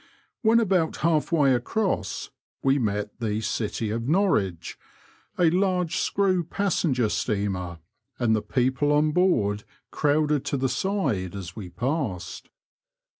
When 0.41 0.59
about 0.59 0.97
half 1.05 1.31
way 1.31 1.53
across 1.53 2.31
we 2.63 2.79
met 2.79 3.19
the 3.19 3.39
City 3.39 3.91
of 3.91 4.07
Norwich, 4.09 4.79
a 5.37 5.51
large 5.51 5.97
screw 5.97 6.43
passenger 6.43 7.07
steamer; 7.07 7.77
.and 8.17 8.35
the 8.35 8.41
people 8.41 8.91
on 8.93 9.11
board 9.11 9.63
crowded 9.91 10.43
to 10.45 10.57
the 10.57 10.69
side 10.69 11.35
as 11.35 11.55
we 11.55 11.69
passed. 11.69 12.49